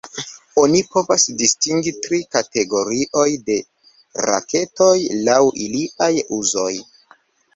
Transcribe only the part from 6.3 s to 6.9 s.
uzoj.